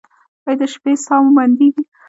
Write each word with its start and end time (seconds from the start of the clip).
ایا 0.47 0.57
د 0.59 0.61
شپې 0.73 0.93
ساه 1.05 1.21
مو 1.23 1.31
بندیږي؟ 1.37 1.83